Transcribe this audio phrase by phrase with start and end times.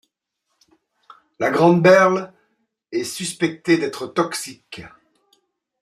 [1.37, 2.33] La grande berle
[2.91, 4.81] est suspectée d'être toxique.